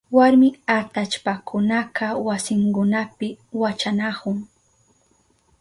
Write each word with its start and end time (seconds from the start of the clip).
Warmi 0.17 0.49
atallpakunaka 0.77 2.05
wasinkunapi 2.25 3.27
wachanahun. 3.61 4.37